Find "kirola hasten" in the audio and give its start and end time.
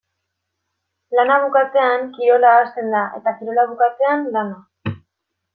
2.17-2.91